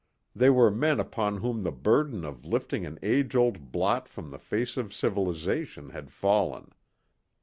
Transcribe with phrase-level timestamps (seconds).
[0.35, 4.39] They were men upon whom the burden of lifting an age old blot from the
[4.39, 6.71] face of civilization had fallen.